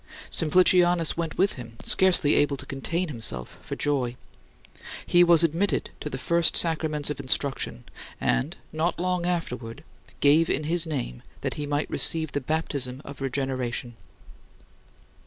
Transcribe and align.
Simplicianus 0.31 1.15
went 1.15 1.37
with 1.37 1.53
him, 1.61 1.75
scarcely 1.83 2.33
able 2.33 2.57
to 2.57 2.65
contain 2.65 3.09
himself 3.09 3.59
for 3.61 3.75
joy. 3.75 4.15
He 5.05 5.23
was 5.23 5.43
admitted 5.43 5.91
to 5.99 6.09
the 6.09 6.17
first 6.17 6.57
sacraments 6.57 7.11
of 7.11 7.19
instruction, 7.19 7.83
and 8.19 8.57
not 8.73 8.99
long 8.99 9.27
afterward 9.27 9.83
gave 10.19 10.49
in 10.49 10.63
his 10.63 10.87
name 10.87 11.21
that 11.41 11.53
he 11.53 11.67
might 11.67 11.87
receive 11.87 12.31
the 12.31 12.41
baptism 12.41 13.03
of 13.05 13.21
regeneration. 13.21 13.93